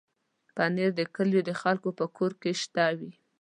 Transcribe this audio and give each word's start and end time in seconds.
پنېر 0.55 0.91
د 0.99 1.01
کلیو 1.15 1.41
د 1.49 1.51
خلکو 1.61 1.89
په 1.99 2.05
کور 2.17 2.31
کې 2.41 2.51
شته 2.61 2.85
وي. 2.97 3.11